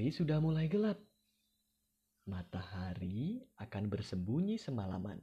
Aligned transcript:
Pagi 0.00 0.16
sudah 0.16 0.40
mulai 0.40 0.64
gelap. 0.64 0.96
Matahari 2.24 3.36
akan 3.60 3.84
bersembunyi 3.92 4.56
semalaman. 4.56 5.20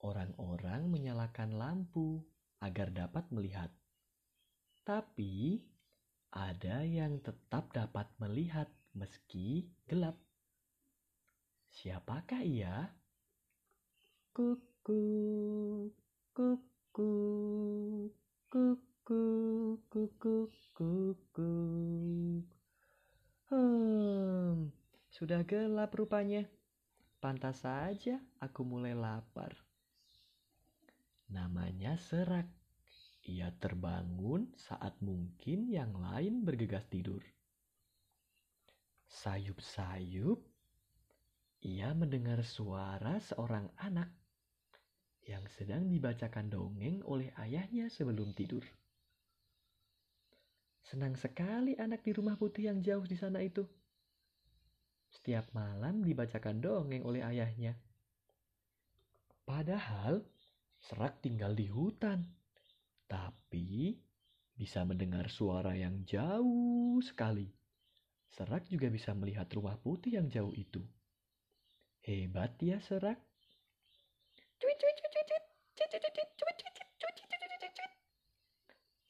Orang-orang 0.00 0.88
menyalakan 0.88 1.52
lampu 1.60 2.24
agar 2.64 2.88
dapat 2.96 3.28
melihat. 3.28 3.68
Tapi 4.88 5.60
ada 6.32 6.80
yang 6.80 7.20
tetap 7.20 7.76
dapat 7.76 8.08
melihat 8.24 8.72
meski 8.96 9.68
gelap. 9.84 10.16
Siapakah 11.76 12.40
ia? 12.40 12.88
Kuku, 14.32 15.04
kuku, 16.32 17.12
kuku, 18.48 19.24
kuku, 19.92 20.36
kuku. 20.72 21.52
Hmm, 23.46 24.74
sudah 25.06 25.46
gelap 25.46 25.94
rupanya. 25.94 26.50
Pantas 27.22 27.62
saja 27.62 28.18
aku 28.42 28.66
mulai 28.66 28.90
lapar. 28.90 29.54
Namanya 31.30 31.94
serak. 31.94 32.50
Ia 33.26 33.54
terbangun 33.58 34.50
saat 34.58 34.98
mungkin 34.98 35.70
yang 35.70 35.94
lain 35.94 36.42
bergegas 36.42 36.90
tidur. 36.90 37.22
Sayup-sayup, 39.06 40.42
ia 41.62 41.94
mendengar 41.94 42.42
suara 42.42 43.22
seorang 43.22 43.70
anak 43.78 44.10
yang 45.26 45.42
sedang 45.50 45.86
dibacakan 45.86 46.50
dongeng 46.50 47.02
oleh 47.06 47.30
ayahnya 47.38 47.90
sebelum 47.90 48.34
tidur. 48.34 48.62
Senang 50.86 51.18
sekali 51.18 51.74
anak 51.74 52.06
di 52.06 52.14
rumah 52.14 52.38
putih 52.38 52.70
yang 52.70 52.78
jauh 52.78 53.02
di 53.02 53.18
sana 53.18 53.42
itu. 53.42 53.66
Setiap 55.10 55.50
malam 55.50 56.06
dibacakan 56.06 56.62
dongeng 56.62 57.02
oleh 57.02 57.26
ayahnya. 57.26 57.74
Padahal 59.42 60.22
Serak 60.86 61.18
tinggal 61.18 61.58
di 61.58 61.66
hutan, 61.66 62.22
tapi 63.10 63.98
bisa 64.54 64.86
mendengar 64.86 65.26
suara 65.26 65.74
yang 65.74 66.06
jauh 66.06 67.02
sekali. 67.02 67.50
Serak 68.30 68.70
juga 68.70 68.86
bisa 68.86 69.10
melihat 69.10 69.50
rumah 69.50 69.74
putih 69.82 70.22
yang 70.22 70.30
jauh 70.30 70.54
itu. 70.54 70.78
Hebat 72.06 72.54
ya 72.62 72.78
Serak. 72.78 73.18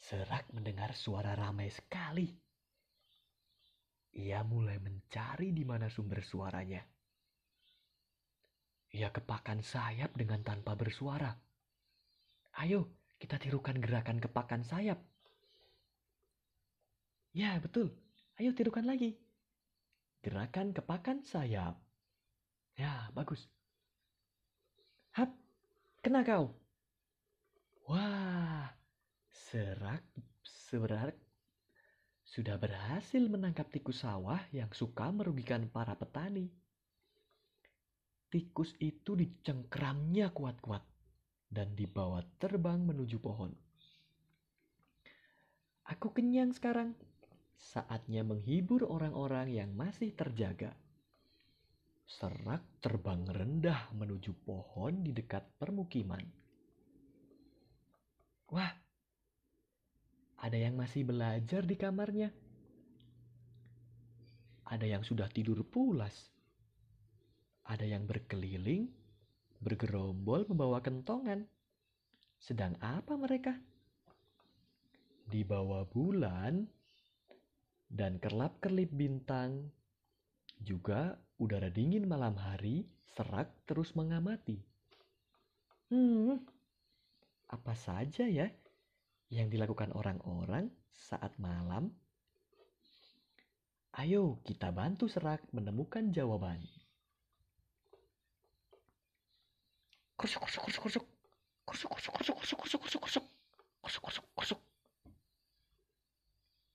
Serak 0.07 0.47
mendengar 0.55 0.95
suara 0.95 1.35
ramai 1.35 1.67
sekali. 1.67 2.31
Ia 4.15 4.47
mulai 4.47 4.79
mencari 4.79 5.51
di 5.51 5.67
mana 5.67 5.91
sumber 5.91 6.23
suaranya. 6.23 6.79
Ia 8.95 9.11
kepakan 9.11 9.67
sayap 9.67 10.15
dengan 10.15 10.47
tanpa 10.47 10.79
bersuara. 10.79 11.35
Ayo, 12.63 12.87
kita 13.19 13.35
tirukan 13.43 13.83
gerakan 13.83 14.23
kepakan 14.23 14.63
sayap. 14.63 15.03
Ya, 17.35 17.59
betul. 17.59 17.91
Ayo 18.39 18.55
tirukan 18.55 18.87
lagi. 18.87 19.19
Gerakan 20.23 20.71
kepakan 20.71 21.27
sayap. 21.27 21.83
Ya, 22.79 23.11
bagus. 23.11 23.51
Hap, 25.19 25.35
kena 25.99 26.23
kau. 26.23 26.55
Wah, 27.91 28.36
serak 29.47 30.03
seberak 30.43 31.15
sudah 32.27 32.59
berhasil 32.59 33.23
menangkap 33.31 33.71
tikus 33.71 34.03
sawah 34.03 34.43
yang 34.51 34.67
suka 34.75 35.07
merugikan 35.15 35.71
para 35.71 35.95
petani. 35.95 36.51
Tikus 38.27 38.75
itu 38.83 39.15
dicengkramnya 39.15 40.35
kuat-kuat 40.35 40.83
dan 41.47 41.79
dibawa 41.79 42.27
terbang 42.43 42.83
menuju 42.83 43.23
pohon. 43.23 43.55
Aku 45.95 46.11
kenyang 46.11 46.51
sekarang. 46.51 46.99
Saatnya 47.55 48.27
menghibur 48.27 48.83
orang-orang 48.91 49.55
yang 49.55 49.71
masih 49.79 50.11
terjaga. 50.11 50.75
Serak 52.03 52.67
terbang 52.83 53.23
rendah 53.23 53.95
menuju 53.95 54.35
pohon 54.43 55.07
di 55.07 55.15
dekat 55.15 55.47
permukiman. 55.63 56.27
Wah, 58.51 58.86
ada 60.47 60.63
yang 60.63 60.79
masih 60.79 61.03
belajar 61.03 61.67
di 61.67 61.75
kamarnya. 61.75 62.31
Ada 64.71 64.87
yang 64.87 65.03
sudah 65.03 65.27
tidur 65.27 65.67
pulas. 65.67 66.15
Ada 67.67 67.83
yang 67.83 68.07
berkeliling 68.07 68.87
bergerombol 69.59 70.47
membawa 70.47 70.79
kentongan. 70.79 71.51
Sedang 72.39 72.79
apa 72.79 73.19
mereka? 73.19 73.59
Di 75.27 75.43
bawah 75.43 75.83
bulan 75.83 76.63
dan 77.91 78.23
kerlap-kerlip 78.23 78.95
bintang, 78.95 79.67
juga 80.63 81.19
udara 81.43 81.75
dingin 81.75 82.07
malam 82.07 82.39
hari, 82.39 82.87
serak 83.19 83.51
terus 83.67 83.99
mengamati. 83.99 84.63
Hmm, 85.91 86.39
apa 87.51 87.75
saja 87.75 88.31
ya 88.31 88.47
yang 89.31 89.51
dilakukan 89.51 89.91
orang-orang 89.93 90.71
saat 90.95 91.35
malam? 91.41 91.91
Ayo 93.97 94.45
kita 94.45 94.71
bantu 94.71 95.09
serak 95.09 95.41
menemukan 95.57 96.13
jawaban. 96.13 96.61
Kusuk, 100.17 100.45
kusuk, 100.45 100.63
kusuk, 100.69 100.83
kusuk. 100.85 101.05
Kusuk, 101.67 101.91
kusuk, 101.91 102.13
kusuk, 102.15 102.37
kusuk, 102.37 102.59
kusuk, 102.61 102.81
kusuk, 102.81 103.01
kusuk. 103.03 103.25
Kusuk, 103.83 104.03
kusuk, 104.03 104.27
kusuk. 104.37 104.61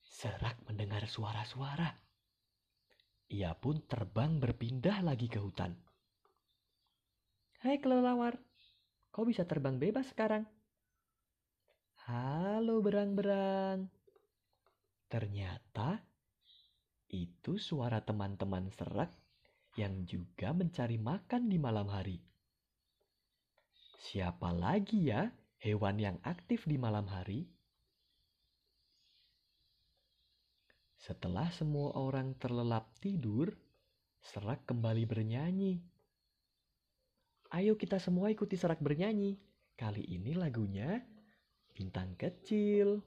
Serak 0.02 0.60
mendengar 0.68 1.06
suara-suara. 1.08 1.96
Ia 3.32 3.56
pun 3.56 3.80
terbang 3.88 4.36
berpindah 4.36 5.00
lagi 5.00 5.26
ke 5.26 5.40
hutan. 5.40 5.72
Hai 7.62 7.78
kelelawar, 7.78 8.36
kau 9.14 9.22
bisa 9.22 9.46
terbang 9.46 9.78
bebas 9.78 10.10
sekarang. 10.10 10.44
Berang-berang. 12.82 13.86
Ternyata 15.06 16.02
itu 17.14 17.54
suara 17.62 18.02
teman-teman 18.02 18.74
serak 18.74 19.14
yang 19.78 20.02
juga 20.02 20.50
mencari 20.50 20.98
makan 20.98 21.46
di 21.46 21.62
malam 21.62 21.86
hari. 21.86 22.18
Siapa 24.02 24.50
lagi 24.50 25.14
ya 25.14 25.30
hewan 25.62 26.02
yang 26.02 26.18
aktif 26.26 26.66
di 26.66 26.74
malam 26.74 27.06
hari? 27.06 27.46
Setelah 30.98 31.54
semua 31.54 31.94
orang 31.94 32.34
terlelap 32.34 32.90
tidur, 32.98 33.54
serak 34.18 34.66
kembali 34.66 35.06
bernyanyi. 35.06 35.78
Ayo 37.54 37.78
kita 37.78 38.02
semua 38.02 38.34
ikuti 38.34 38.58
serak 38.58 38.82
bernyanyi. 38.82 39.38
Kali 39.78 40.02
ini 40.02 40.34
lagunya 40.34 40.98
Bintang 41.82 42.14
Kecil. 42.14 43.02